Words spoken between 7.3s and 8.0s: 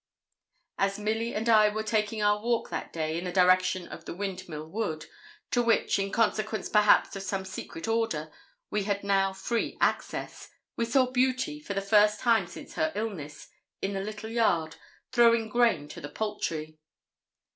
secret